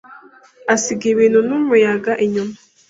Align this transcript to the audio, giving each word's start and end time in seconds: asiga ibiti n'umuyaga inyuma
asiga 0.73 1.03
ibiti 1.11 1.39
n'umuyaga 1.47 2.11
inyuma 2.25 2.55